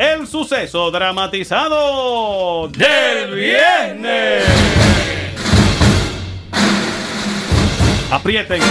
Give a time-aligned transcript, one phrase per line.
[0.00, 4.44] el suceso dramatizado del viernes.
[8.10, 8.62] Aprieten.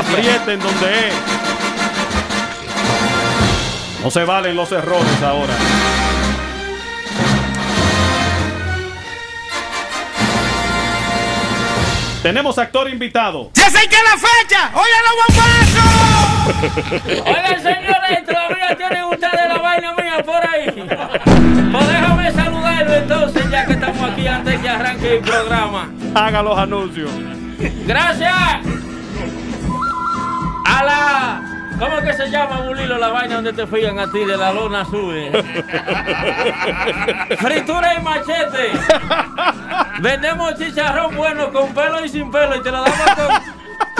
[0.00, 1.14] Aprieten donde es.
[4.02, 5.54] No se valen los errores ahora.
[12.26, 13.52] Tenemos actor invitado.
[13.54, 14.72] ¡Ya sé que es la fecha!
[14.74, 17.24] ¡Oye los bombazos!
[17.24, 20.66] Oigan, señores, todavía tienen ustedes la vaina mía por ahí.
[21.70, 25.88] Pues déjame saludarlo entonces, ya que estamos aquí antes que arranque el programa.
[26.16, 27.12] Haga los anuncios.
[27.86, 28.34] Gracias
[30.64, 31.55] a la.
[31.78, 34.84] ¿Cómo que se llama, Bulilo, la vaina donde te fían a ti de la lona
[34.84, 35.30] sube?
[37.38, 38.72] Fritura y machete.
[40.00, 43.26] Vendemos chicharrón bueno con pelo y sin pelo y te lo damos con,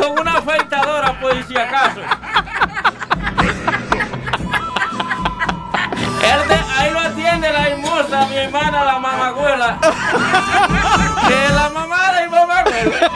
[0.05, 2.01] con una afeitadora, pues si acaso.
[6.49, 9.79] De- ahí lo atiende la hermosa, mi hermana, la mamagüela.
[11.29, 13.11] Que es la mamá de mi mamagüela.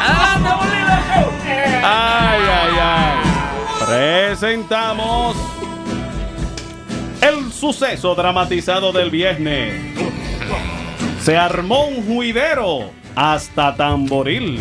[0.00, 0.94] Adelante, Bulilo
[1.86, 2.33] ay.
[3.94, 5.36] Presentamos
[7.20, 9.72] el suceso dramatizado del viernes.
[11.20, 14.60] Se armó un juidero hasta Tamboril.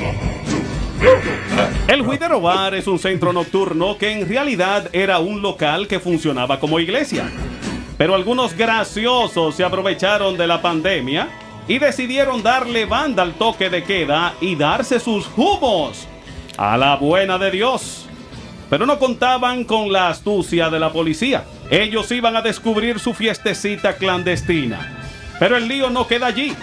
[1.87, 6.59] El Juidero Bar es un centro nocturno que en realidad era un local que funcionaba
[6.59, 7.25] como iglesia.
[7.97, 11.27] Pero algunos graciosos se aprovecharon de la pandemia
[11.67, 16.07] y decidieron darle banda al toque de queda y darse sus humos
[16.55, 18.02] a la buena de Dios.
[18.73, 21.43] Pero no contaban con la astucia de la policía.
[21.69, 24.97] Ellos iban a descubrir su fiestecita clandestina.
[25.37, 26.55] Pero el lío no queda allí.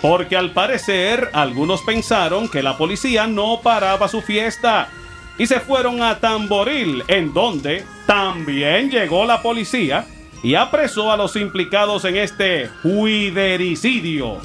[0.00, 4.88] Porque al parecer algunos pensaron que la policía no paraba su fiesta.
[5.36, 10.06] Y se fueron a Tamboril, en donde también llegó la policía
[10.42, 14.38] y apresó a los implicados en este juidericidio.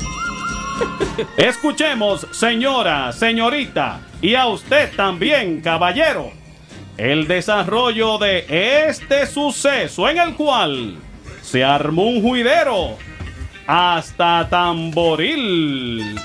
[1.37, 6.42] Escuchemos, señora, señorita, y a usted también, caballero,
[6.97, 10.97] el desarrollo de este suceso en el cual
[11.41, 12.97] se armó un juidero
[13.65, 16.19] hasta Tamboril.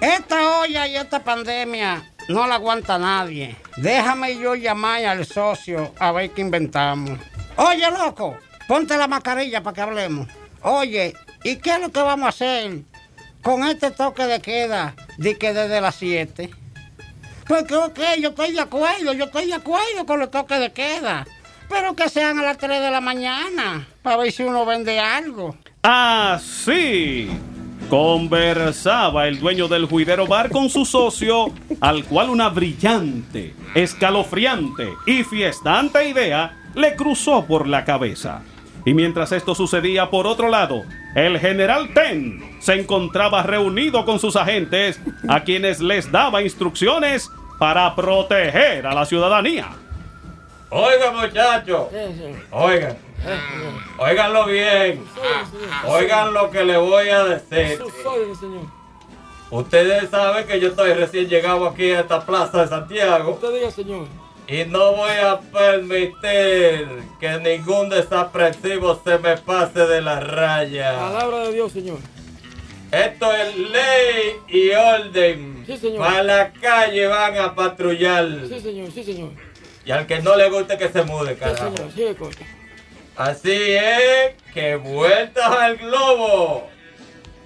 [0.00, 3.56] Esta olla y esta pandemia no la aguanta nadie.
[3.76, 7.18] Déjame yo llamar al socio a ver qué inventamos.
[7.56, 10.28] Oye, loco, ponte la mascarilla para que hablemos.
[10.62, 11.14] Oye,
[11.44, 12.80] ¿y qué es lo que vamos a hacer
[13.42, 16.50] con este toque de queda de que desde las 7?
[17.50, 21.26] Porque, ok, yo estoy de acuerdo, yo estoy de acuerdo con los toques de queda.
[21.68, 25.56] Pero que sean a las 3 de la mañana, para ver si uno vende algo.
[25.82, 27.28] Así
[27.88, 35.24] conversaba el dueño del juidero bar con su socio, al cual una brillante, escalofriante y
[35.24, 38.42] fiestante idea le cruzó por la cabeza.
[38.86, 40.84] Y mientras esto sucedía por otro lado,
[41.16, 47.28] el general Ten se encontraba reunido con sus agentes, a quienes les daba instrucciones
[47.60, 49.68] para proteger a la ciudadanía.
[50.70, 51.88] Oigan, muchachos.
[52.52, 52.96] Oigan.
[53.98, 55.04] Oiganlo bien.
[55.86, 57.84] Oigan lo que le voy a decir.
[59.50, 63.38] Ustedes saben que yo estoy recién llegado aquí a esta plaza de Santiago.
[64.48, 66.88] Y no voy a permitir
[67.20, 70.98] que ningún desaprensivo se me pase de la raya.
[70.98, 71.98] Palabra de Dios, señor.
[72.92, 75.64] Esto es ley y orden.
[75.66, 75.98] Sí, señor.
[76.06, 78.26] Para la calle van a patrullar.
[78.48, 79.30] Sí, señor, sí, señor.
[79.84, 81.76] Y al que no le guste que se mude, Sí, carajo.
[81.76, 82.42] señor, sigue corto.
[83.16, 86.66] Así es que vueltas al globo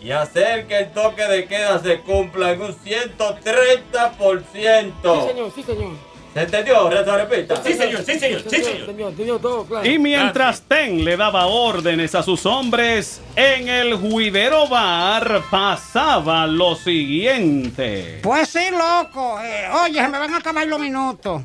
[0.00, 5.22] y hacer que el toque de queda se cumpla en un 130%.
[5.22, 5.93] Sí, señor, sí, señor.
[6.34, 6.91] ¿Se entendió?
[6.91, 7.62] Repita.
[7.62, 9.41] Sí, señor, sí, señor, sí, señor.
[9.41, 9.87] Todo, claro.
[9.89, 16.75] Y mientras Ten le daba órdenes a sus hombres, en el juidero bar pasaba lo
[16.75, 18.19] siguiente.
[18.21, 19.41] Pues sí, loco.
[19.41, 21.43] Eh, oye, se me van a acabar los minutos.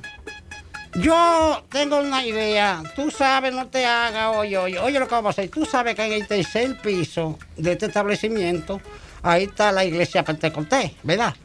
[0.96, 2.82] Yo tengo una idea.
[2.96, 5.52] Tú sabes, no te hagas, oye, oye, oye lo que vamos a hacer.
[5.52, 8.82] Tú sabes que en el tercer piso de este establecimiento,
[9.22, 11.36] ahí está la iglesia Pentecostés, ¿verdad?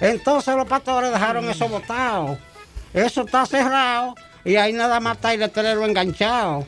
[0.00, 2.36] Entonces los pastores dejaron eso botado.
[2.94, 4.14] Eso está cerrado
[4.44, 6.66] y ahí nada más está el letrero enganchado.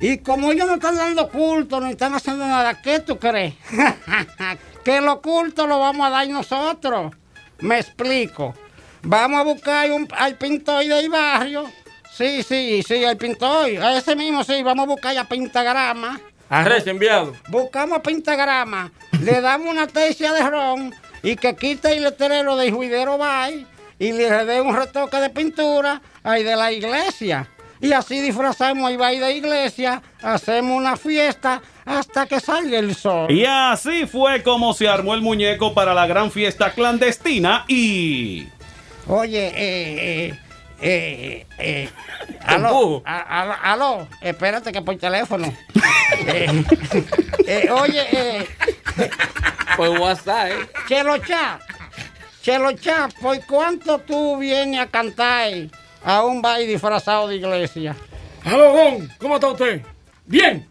[0.00, 3.54] Y como ellos no están dando culto, no están haciendo nada, ¿qué tú crees?
[4.84, 7.12] que los cultos lo vamos a dar nosotros.
[7.58, 8.54] Me explico.
[9.02, 11.64] Vamos a buscar un- al pintor del barrio.
[12.12, 13.70] Sí, sí, sí, al pintor.
[13.82, 16.20] A ese mismo, sí, vamos a buscar a Pintagrama.
[16.48, 17.34] Arres, enviado.
[17.48, 18.90] Buscamos a Pintagrama,
[19.22, 20.92] le damos una tercia de ron
[21.22, 23.66] y que quite el letrero del juidero Bay
[24.00, 27.48] y le dé un retoque de pintura ahí de la iglesia.
[27.82, 32.94] Y así disfrazamos ahí va ahí de iglesia, hacemos una fiesta hasta que salga el
[32.94, 33.30] sol.
[33.30, 38.48] Y así fue como se armó el muñeco para la gran fiesta clandestina y...
[39.06, 40.34] Oye, eh, eh,
[40.82, 41.88] eh, eh,
[42.44, 45.52] aló, a- a- aló, espérate que por teléfono.
[46.26, 46.64] Eh,
[47.46, 48.48] eh, oye, eh,
[49.76, 50.68] Por WhatsApp, ¿eh?
[50.88, 51.60] Chelo Cha,
[52.42, 55.52] Chelo Cha, ¿por cuánto tú vienes a cantar
[56.02, 57.94] a un baile disfrazado de iglesia?
[58.44, 59.82] Aló, Gon, ¿cómo está usted?
[60.24, 60.66] Bien.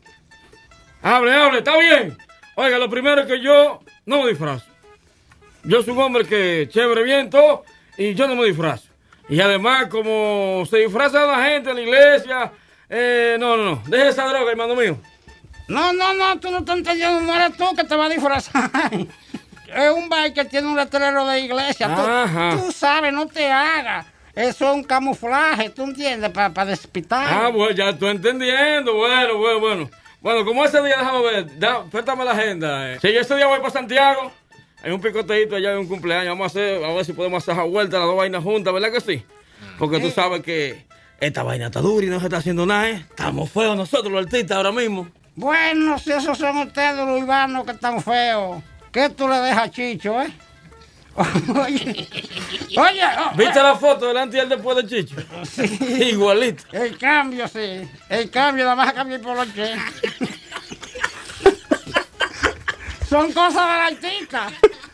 [1.01, 2.17] Hable, hable, está bien.
[2.55, 4.65] Oiga, lo primero es que yo no me disfrazo.
[5.63, 7.63] Yo soy un hombre que chévere viento
[7.97, 8.87] y yo no me disfrazo.
[9.27, 12.51] Y además, como se disfraza la gente en la iglesia,
[12.89, 13.83] eh, no, no, no.
[13.85, 14.97] Deje esa droga, hermano mío.
[15.67, 18.71] No, no, no, tú no estás entendiendo, no eres tú que te vas a disfrazar.
[19.75, 21.93] Es un baile que tiene un letrero de iglesia.
[21.95, 24.05] Tú, tú sabes, no te hagas.
[24.35, 26.29] Eso es un camuflaje, ¿tú entiendes?
[26.31, 27.27] Para despitar.
[27.29, 28.93] Ah, bueno, ya estoy entendiendo.
[28.93, 29.89] Bueno, bueno, bueno.
[30.21, 32.93] Bueno, como ese día, déjame ver, da, préstame la agenda.
[32.93, 32.99] eh.
[33.01, 34.31] Si yo ese día voy para Santiago,
[34.83, 36.29] hay un picoteíto allá de un cumpleaños.
[36.29, 38.91] Vamos a hacer, a ver si podemos hacer esa vuelta las dos vainas juntas, ¿verdad
[38.91, 39.25] que sí?
[39.77, 40.85] Porque tú sabes que
[41.19, 43.05] esta vaina está dura y no se está haciendo nada, ¿eh?
[43.09, 45.07] Estamos feos nosotros, los artistas, ahora mismo.
[45.35, 49.71] Bueno, si esos son ustedes los urbanos que están feos, ¿qué tú le dejas a
[49.71, 50.31] Chicho, eh?
[51.19, 52.07] oye,
[52.77, 55.15] oye, oh, ¿Viste la foto delante y el después de Chicho?
[55.83, 56.63] Igualito.
[56.71, 57.81] el cambio, sí.
[58.07, 59.75] El cambio, nada más cambio por los che.
[63.09, 64.47] Son cosas del artista.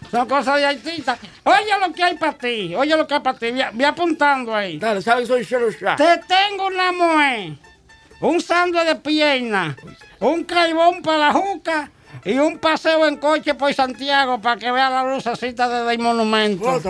[0.09, 1.17] Son cosas de artista.
[1.43, 2.73] Oye lo que hay para ti.
[2.73, 3.51] Oye lo que hay para ti.
[3.73, 4.79] Ve apuntando ahí.
[4.79, 5.67] Dale, ¿sabes que soy Shero?
[5.97, 7.55] Te tengo una mujer,
[8.25, 9.75] un sándwich de pierna,
[10.19, 11.91] un caibón para la juca
[12.23, 16.81] y un paseo en coche por Santiago para que vea la lucecita desde el monumento.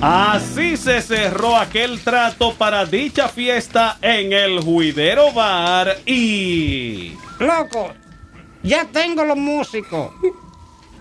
[0.00, 7.14] Así se cerró aquel trato para dicha fiesta en el Juidero Bar y...
[7.38, 7.92] Loco,
[8.62, 10.10] ya tengo los músicos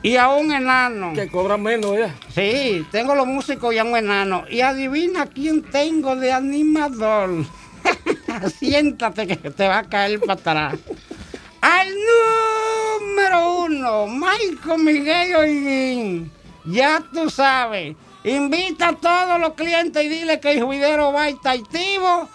[0.01, 1.13] y a un enano.
[1.13, 2.15] Que cobran menos ya.
[2.33, 4.45] Sí, tengo los músicos y a un enano.
[4.49, 7.43] Y adivina quién tengo de animador.
[8.59, 10.79] Siéntate que te va a caer para atrás.
[11.61, 11.87] Al
[12.99, 16.31] número uno, Michael Miguel Holguín.
[16.65, 17.95] Ya tú sabes.
[18.23, 22.27] Invita a todos los clientes y dile que el juidero va a activo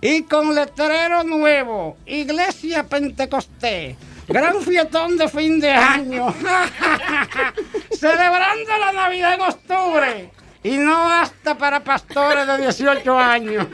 [0.00, 1.96] y con letrero nuevo.
[2.06, 3.96] Iglesia Pentecostés.
[4.26, 6.34] Gran fiestón de fin de año.
[7.92, 10.30] Celebrando la Navidad en octubre.
[10.62, 13.66] Y no hasta para pastores de 18 años.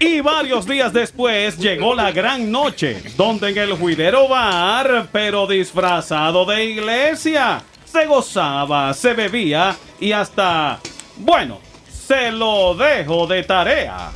[0.00, 6.44] Y varios días después llegó la gran noche, donde en el Juidero Bar, pero disfrazado
[6.44, 10.78] de iglesia, se gozaba, se bebía y hasta,
[11.16, 11.58] bueno,
[11.90, 14.10] se lo dejo de tarea.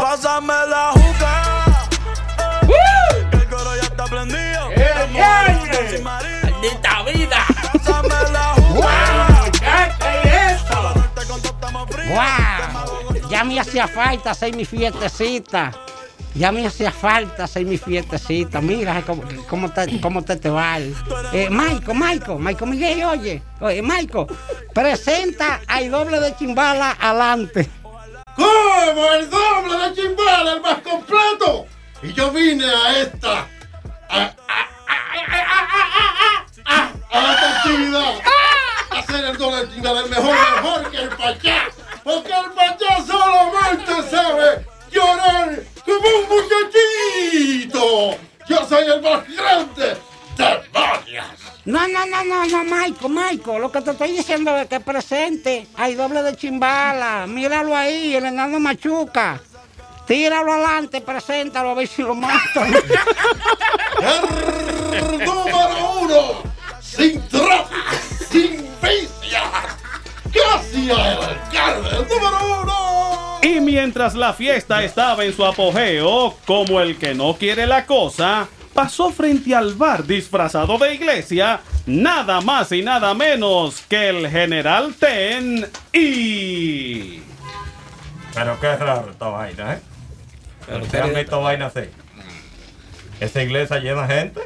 [0.00, 1.64] Pásame la juca.
[3.30, 4.70] Que el coro ya está prendido.
[4.70, 7.44] ¡Eh, ¡Maldita vida!
[7.72, 9.36] Pásame la juca.
[12.08, 12.45] ¡Wow!
[12.45, 12.45] Ya
[13.44, 15.72] me hacía falta hacer mi fiestecita.
[16.34, 18.60] Ya me hacía falta hacer mi fiestecita.
[18.60, 20.78] Mira cómo, cómo, te, cómo te, te va.
[21.32, 23.42] Eh, Maico, Maico, Maico Miguel, oye.
[23.60, 24.26] Oye, Maico,
[24.74, 27.68] presenta al doble de chimbala adelante.
[28.36, 29.12] ¿Cómo?
[29.14, 31.66] El doble de chimbala, el más completo.
[32.02, 33.46] Y yo vine a esta.
[34.10, 34.32] a, a-
[36.66, 36.90] a-
[37.32, 38.14] esta actividad.
[38.90, 41.64] A hacer el doble de chimbala, el mejor, mejor que el pachá.
[42.06, 48.16] Porque el pachá solamente sabe llorar como un muchachito.
[48.48, 49.96] Yo soy el más grande
[50.36, 51.26] de varias.
[51.64, 53.58] No, no, no, no, no, Maico, Maico.
[53.58, 57.26] Lo que te estoy diciendo es que presente al doble de chimbala.
[57.26, 59.40] Míralo ahí, el enano machuca.
[60.06, 62.70] Tíralo adelante, preséntalo a ver si lo matan.
[65.10, 66.42] Número uno,
[66.80, 67.74] sin tráfico,
[68.30, 68.65] sin
[70.76, 73.38] casi al alcalde, número uno.
[73.42, 78.48] Y mientras la fiesta estaba en su apogeo, como el que no quiere la cosa,
[78.74, 84.94] pasó frente al bar disfrazado de iglesia, nada más y nada menos que el general
[84.94, 87.20] Ten y...
[88.34, 89.80] Pero qué raro esta vaina, ¿eh?
[90.82, 91.80] ¿Ustedes han visto vaina así?
[93.20, 94.40] Esa iglesia llena gente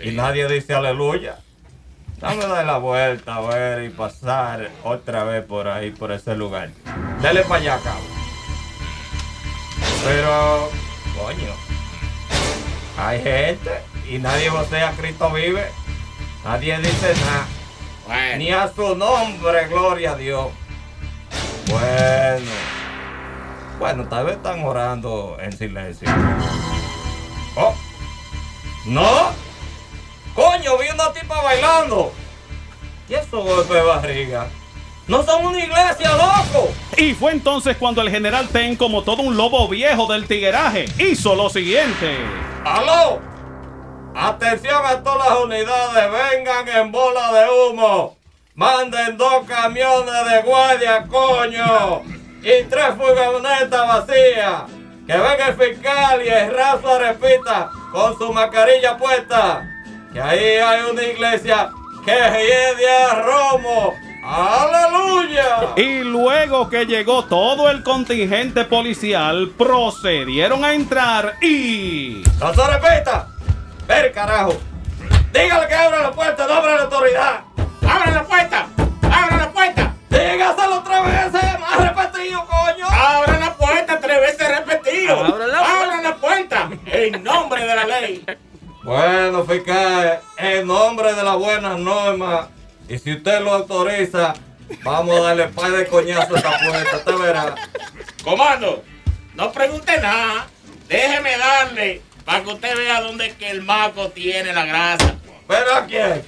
[0.00, 1.38] y nadie dice aleluya.
[2.20, 6.70] Dame dar la vuelta a ver y pasar otra vez por ahí, por ese lugar.
[7.20, 8.04] Dele para allá, cabrón.
[10.02, 10.70] Pero,
[11.14, 11.52] coño,
[12.98, 15.66] hay gente y nadie vocea Cristo vive.
[16.44, 18.36] Nadie dice nada.
[18.38, 20.46] Ni a su nombre, gloria a Dios.
[21.68, 22.50] Bueno.
[23.78, 26.08] Bueno, tal vez están orando en silencio.
[27.56, 27.74] Oh.
[28.86, 29.45] ¡No!
[30.36, 30.76] ¡Coño!
[30.76, 32.12] Vi una tipa bailando.
[33.08, 34.46] ¿Y esos golpes de barriga?
[35.08, 36.68] ¡No son una iglesia, loco!
[36.98, 41.34] Y fue entonces cuando el general Ten, como todo un lobo viejo del tigueraje, hizo
[41.34, 42.18] lo siguiente.
[42.64, 43.20] ¡Aló!
[44.14, 48.16] Atención a todas las unidades, vengan en bola de humo.
[48.54, 52.02] Manden dos camiones de guardia, coño.
[52.42, 54.62] Y tres furgonetas vacías.
[55.06, 59.75] Que venga el fiscal y el raso repita con su mascarilla puesta.
[60.16, 61.70] Que ahí hay una iglesia
[62.02, 63.92] que a Romo.
[64.24, 65.74] ¡Aleluya!
[65.76, 72.22] Y luego que llegó todo el contingente policial, procedieron a entrar y...
[72.40, 73.28] ¡No se repita!
[73.86, 74.56] ¡Ver, carajo!
[75.34, 77.40] ¡Dígale que abra la puerta, no abra la autoridad!
[77.86, 78.68] ¡Abra la puerta!
[79.02, 79.94] ¡Abra la puerta!
[80.08, 81.60] ¡Dígaselo tres veces!
[81.60, 82.86] ¡Más repetido, coño!
[82.88, 85.22] ¡Abra la puerta tres veces repetido!
[85.22, 85.82] ¡Abra la puerta!
[85.82, 86.70] ¡Abra la puerta!
[86.86, 88.24] En nombre de la ley.
[88.86, 92.46] Bueno, fiscal, en nombre de las buenas normas,
[92.88, 94.32] y si usted lo autoriza,
[94.84, 97.54] vamos a darle par de coñazo a esta puerta, usted verá.
[98.22, 98.84] Comando,
[99.34, 100.46] no pregunte nada.
[100.88, 105.16] Déjeme darle para que usted vea dónde es que el maco tiene la grasa.
[105.48, 106.24] ¿Pero a quién?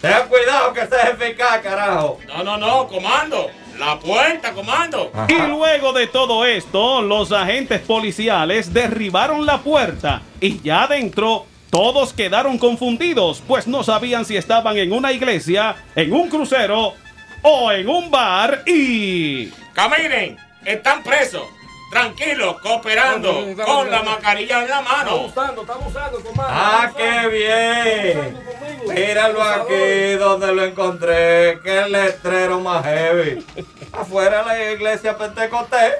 [0.00, 2.18] Ten cuidado que ese es el fiscal, carajo.
[2.26, 3.48] No, no, no, comando.
[3.78, 5.12] La puerta, comando.
[5.28, 12.12] Y luego de todo esto, los agentes policiales derribaron la puerta y ya adentro todos
[12.12, 16.94] quedaron confundidos, pues no sabían si estaban en una iglesia, en un crucero
[17.42, 19.48] o en un bar y...
[19.72, 21.44] Caminen, están presos.
[21.90, 23.32] Tranquilos, cooperando,
[23.66, 25.22] con la mascarilla en la mano.
[25.22, 26.46] usando, estamos usando, comando.
[26.48, 28.38] ¡Ah, qué bien!
[28.86, 33.44] Míralo aquí donde lo encontré, que el letrero más heavy.
[33.92, 35.94] Afuera la iglesia Pentecostés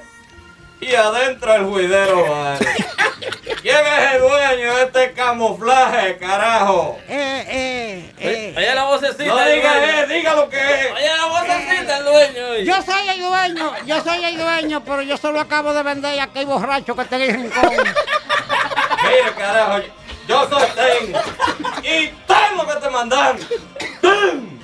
[0.80, 2.58] y adentro el juidero bar.
[3.62, 6.98] ¿Quién es el dueño de este camuflaje, carajo?
[7.08, 8.54] Eh, eh, eh.
[8.56, 9.24] Oye la vocecita.
[9.26, 9.86] No diga dueño.
[9.92, 10.92] eh, diga lo que es.
[10.92, 12.48] Oye la vocecita el dueño.
[12.52, 12.64] oye.
[12.64, 16.24] Yo soy el dueño, yo soy el dueño, pero yo solo acabo de vender a
[16.24, 17.70] aquel borracho que está en el rincón.
[17.70, 19.78] Mira, carajo,
[20.26, 21.14] yo soy Ten.
[21.84, 23.38] Y Ten lo que te mandan.
[24.00, 24.59] Ten.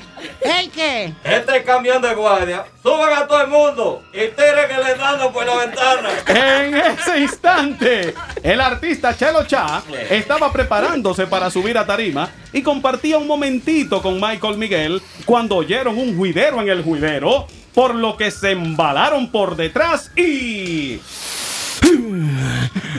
[0.46, 1.12] ¿El qué?
[1.24, 5.56] Este camión de guardia, suban a todo el mundo y tiren el enano por la
[5.56, 6.10] ventana.
[6.26, 13.18] En ese instante, el artista Chelo Cha estaba preparándose para subir a tarima y compartía
[13.18, 18.30] un momentito con Michael Miguel cuando oyeron un juidero en el juidero, por lo que
[18.30, 21.00] se embalaron por detrás y...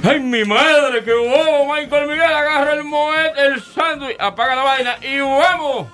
[0.03, 1.03] ¡Ay, mi madre!
[1.03, 1.73] ¡Qué bobo!
[1.73, 5.87] Michael Miguel agarra el moed, el sándwich, apaga la vaina y vamos.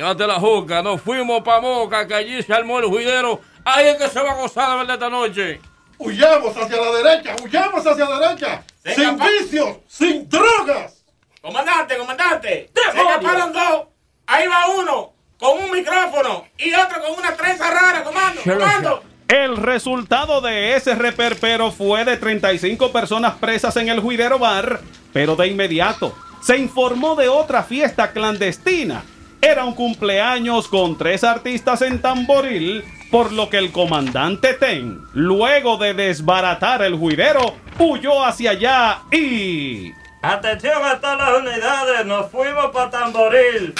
[0.00, 3.38] Llévate la juca, nos fuimos pa' Moca, que allí se armó el juidero.
[3.62, 5.60] Ahí es que se va a gozar de verdad esta noche.
[5.98, 8.64] Huyamos hacia la derecha, huyamos hacia la derecha.
[8.82, 11.04] Venga, sin vicios, sin drogas.
[11.42, 12.70] Comandante, comandante.
[12.74, 13.88] Se escaparon dos.
[14.26, 18.40] Ahí va uno con un micrófono y otro con una trenza rara, comando.
[18.42, 19.02] Comando.
[19.28, 24.80] El resultado de ese reperpero fue de 35 personas presas en el juidero bar,
[25.12, 29.04] pero de inmediato se informó de otra fiesta clandestina.
[29.42, 35.78] Era un cumpleaños con tres artistas en tamboril, por lo que el comandante Ten, luego
[35.78, 39.92] de desbaratar el juidero, huyó hacia allá y...
[40.22, 43.74] Atención a todas las unidades, nos fuimos para Tamboril.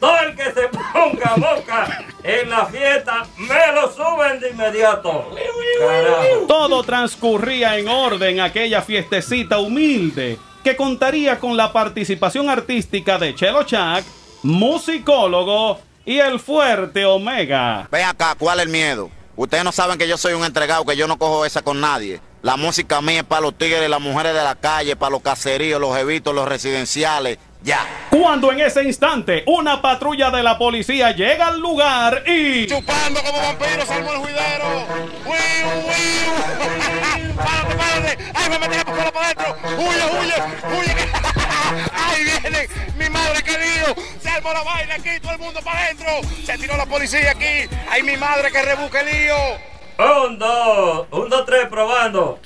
[0.00, 5.30] Todo el que se ponga boca en la fiesta, me lo suben de inmediato.
[5.78, 6.46] Carajo.
[6.48, 13.62] Todo transcurría en orden aquella fiestecita humilde que contaría con la participación artística de Chelo
[13.62, 14.04] Chak,
[14.44, 17.88] musicólogo y el fuerte Omega.
[17.90, 19.10] Ven acá, ¿cuál es el miedo?
[19.36, 22.20] Ustedes no saben que yo soy un entregado, que yo no cojo esa con nadie.
[22.42, 25.80] La música mía es para los tigres, las mujeres de la calle, para los caseríos,
[25.80, 27.38] los evitos, los residenciales.
[27.62, 27.80] Ya.
[28.10, 32.66] Cuando en ese instante una patrulla de la policía llega al lugar y...
[32.66, 34.86] Chupando como vampiros, salmo el juidero.
[35.24, 37.34] ¡Wiu, wiu!
[37.36, 38.18] ¡Párate, párate!
[38.34, 39.56] ¡Ay, me metí pistola para adentro!
[39.78, 40.34] ¡Huye, huye,
[40.78, 41.23] huye!
[41.92, 42.68] ¡Ahí viene!
[42.96, 43.94] ¡Mi madre querido!
[44.20, 45.20] ¡Se armó la vaina aquí!
[45.20, 46.06] ¡Todo el mundo para adentro!
[46.44, 47.68] ¡Se tiró la policía aquí!
[47.90, 49.36] ¡Ay, mi madre que rebusque el lío!
[50.26, 52.40] Un, dos, un, dos, tres, probando.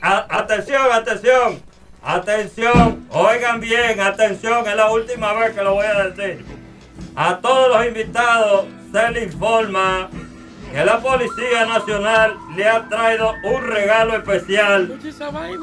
[0.00, 1.62] Atención, atención,
[2.02, 3.06] atención.
[3.10, 6.44] Oigan bien, atención, es la última vez que lo voy a decir.
[7.16, 10.08] A todos los invitados se les informa
[10.72, 14.98] que la Policía Nacional le ha traído un regalo especial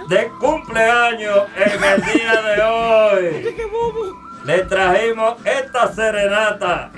[0.10, 3.56] de cumpleaños en el día de hoy.
[4.46, 6.92] Le trajimos esta serenata.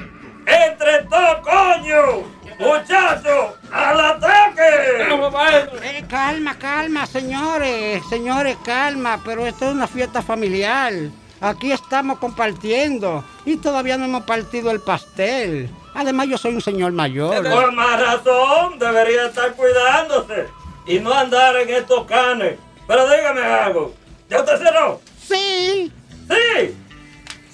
[0.45, 2.23] ¡Entre todos, coño!
[2.59, 3.55] ¡Muchachos!
[3.71, 4.61] ¡Al ataque!
[5.83, 10.93] Eh, calma, calma, señores, señores, calma, pero esto es una fiesta familiar.
[11.39, 15.69] Aquí estamos compartiendo y todavía no hemos partido el pastel.
[15.99, 17.43] Además, yo soy un señor mayor.
[17.49, 20.45] Por más razón, debería estar cuidándose
[20.85, 22.59] y no andar en estos canes.
[22.87, 23.95] Pero dígame algo,
[24.29, 25.01] ¿ya usted cerró?
[25.19, 25.91] Sí.
[26.29, 26.75] ¡Sí!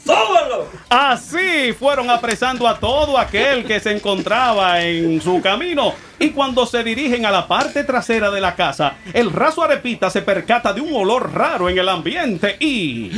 [0.03, 0.67] ¡Súbanlo!
[0.89, 5.93] Así fueron apresando a todo aquel que se encontraba en su camino.
[6.19, 10.21] Y cuando se dirigen a la parte trasera de la casa, el raso arepita se
[10.21, 13.09] percata de un olor raro en el ambiente y...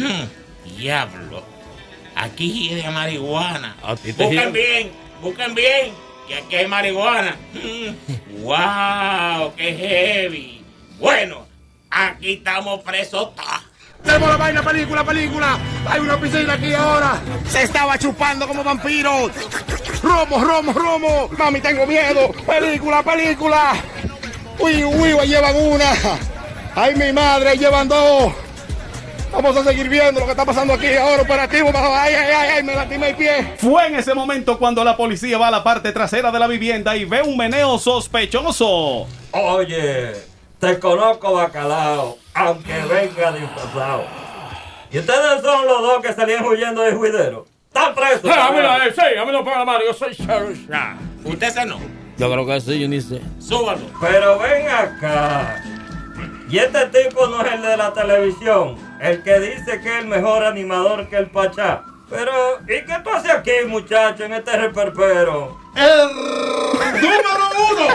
[0.77, 1.43] Diablo.
[2.15, 3.75] Aquí de marihuana.
[3.89, 4.91] Busquen bien,
[5.21, 5.93] busquen bien.
[6.27, 7.35] Que aquí hay marihuana.
[8.41, 9.53] ¡Wow!
[9.55, 10.65] ¡Qué heavy!
[10.99, 11.45] Bueno,
[11.89, 13.29] aquí estamos presos.
[14.03, 15.57] Tenemos la vaina, película, película.
[15.87, 17.19] Hay una piscina aquí ahora.
[17.47, 19.29] Se estaba chupando como vampiro.
[20.03, 21.29] Romo, romo, romo.
[21.37, 22.31] Mami, tengo miedo.
[22.45, 23.73] Película, película.
[24.59, 25.91] Uy, uy, llevan una.
[26.75, 28.33] Ay, mi madre, llevan dos.
[29.35, 31.21] Vamos a seguir viendo lo que está pasando aquí ahora.
[31.23, 31.69] Operativo.
[31.75, 33.53] Ay, ay, ay, ay, me lastimé el pie.
[33.57, 36.95] Fue en ese momento cuando la policía va a la parte trasera de la vivienda
[36.95, 39.07] y ve un meneo sospechoso.
[39.31, 40.13] Oye,
[40.59, 44.05] te conozco bacalao, aunque venga disfrazado.
[44.89, 47.45] ¿Y ustedes son los dos que salían huyendo del juidero?
[47.67, 48.31] ¡Están presos!
[48.33, 50.95] Ah, mira, eh, sí, a mí no paga la mano, yo soy Sheriff Shah.
[51.25, 51.77] Usted se no.
[52.17, 53.19] Yo creo que sí, yo ni sé.
[53.39, 53.81] Súbalo.
[53.99, 55.61] Pero ven acá.
[56.49, 60.07] Y este tipo no es el de la televisión, el que dice que es el
[60.07, 61.83] mejor animador que el Pachá.
[62.09, 65.59] Pero, ¿y qué tú haces aquí, muchacho, en este reperpero?
[65.75, 67.29] El número
[67.71, 67.87] uno.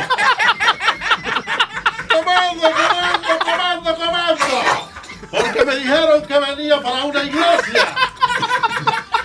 [2.12, 4.90] Comando, comando, comando, comando.
[5.30, 7.94] Porque me dijeron que venía para una iglesia.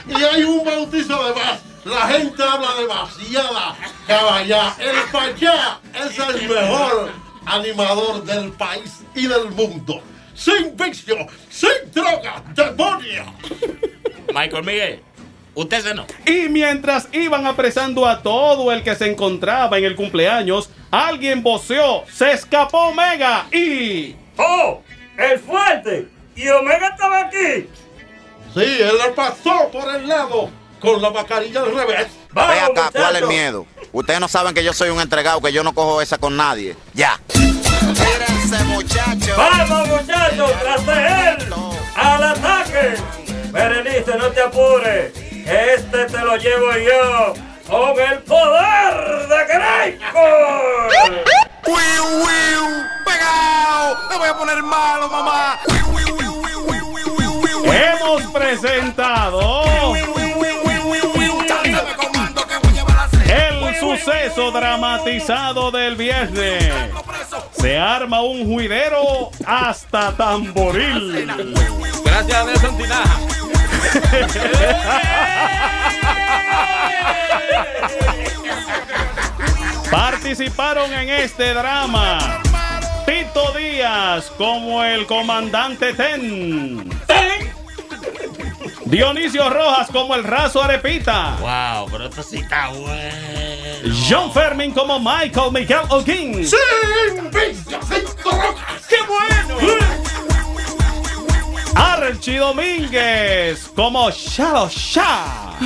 [0.08, 1.60] Y hay un bautizo de más.
[1.84, 3.76] La gente habla demasiada
[4.08, 4.76] caballá.
[4.78, 7.12] El Pachá es el mejor
[7.46, 10.02] animador del país y del mundo.
[10.36, 13.34] Sin vicio, sin droga, demonio.
[14.34, 15.04] Michael Miguel,
[15.54, 16.06] usted se no.
[16.26, 22.04] Y mientras iban apresando a todo el que se encontraba en el cumpleaños, alguien voceó,
[22.12, 24.16] se escapó Omega y...
[24.38, 24.82] ¡Oh!
[25.18, 26.10] ¡El fuerte!
[26.36, 27.70] ¿Y Omega estaba aquí?
[28.54, 30.50] Sí, él le pasó por el lado
[30.82, 32.08] con la mascarilla al revés.
[32.34, 33.66] Ve acá, ¿cuál es el miedo?
[33.94, 36.76] Ustedes no saben que yo soy un entregado, que yo no cojo esa con nadie.
[36.94, 37.20] Ya.
[38.52, 40.52] ¡Vamos, muchachos!
[40.62, 41.54] ¡Tras de él!
[41.96, 42.96] ¡Al ataque!
[43.52, 45.12] Berenice, no te apures.
[45.16, 47.34] Este te lo llevo yo
[47.68, 50.20] con el poder de Greco.
[51.66, 52.64] ¡Wiu, wiu!
[53.06, 53.98] ¡Pegao!
[54.10, 55.60] ¡Me voy a poner malo, mamá!
[57.66, 59.64] Hemos presentado
[63.28, 66.74] el suceso dramatizado del viernes.
[67.58, 71.28] Se arma un juidero hasta tamboril.
[72.06, 73.20] Gracias a Nelson Tinaja.
[79.92, 82.42] Participaron en este drama
[83.06, 86.90] Tito Díaz como el comandante Ten.
[88.86, 91.38] Dionisio Rojas como el raso Arepita.
[91.40, 93.96] Wow, pero esto sí está bueno.
[94.08, 96.48] John Fermin como Michael Miguel O'King.
[96.48, 97.32] Droga.
[98.88, 99.58] ¡Qué bueno!
[101.76, 105.58] Archie Domínguez como Shadow Shah.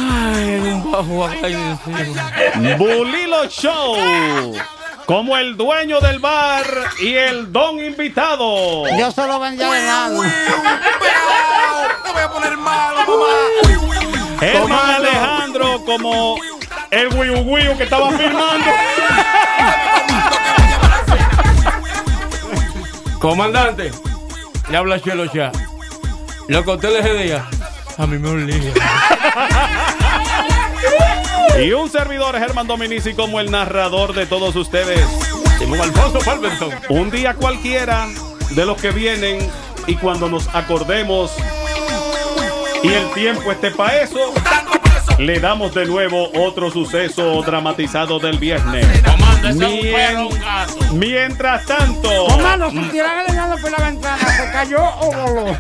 [2.78, 4.56] Bulilo Show
[5.06, 6.66] como el dueño del bar
[7.00, 8.86] y el don invitado.
[8.98, 10.22] Yo solo vendía venado.
[12.10, 14.96] ¡Me voy a poner malo, mamá!
[14.96, 16.38] Alejandro como
[16.90, 18.66] el Wiu Wiu que estaba filmando.
[23.20, 23.92] Comandante,
[24.70, 25.52] le habla Chelo Shah.
[26.48, 27.46] Lo conté ese día.
[27.98, 28.74] A mí me olía.
[31.62, 35.06] Y un servidor Germán Dominici como el narrador de todos ustedes.
[35.60, 36.72] Simón Alfonso Palmerton.
[36.90, 38.08] Un día cualquiera
[38.52, 39.38] de los que vienen
[39.86, 41.34] y cuando nos acordemos
[42.84, 44.34] y el tiempo esté para eso,
[45.18, 48.86] le damos de nuevo otro suceso dramatizado del viernes.
[49.56, 50.30] Mien-
[50.94, 55.58] mientras tanto, Comando, si tiran el por la ventana, ¿se cayó o voló?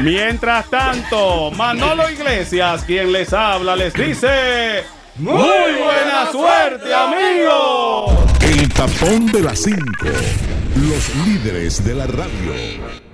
[0.00, 4.84] mientras tanto, Manolo Iglesias, quien les habla, les dice
[5.16, 8.12] muy buena suerte, amigos.
[8.42, 9.80] El tapón de las 5.
[10.76, 13.05] Los líderes de la radio.